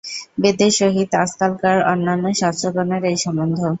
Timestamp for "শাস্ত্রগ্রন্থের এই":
2.41-3.17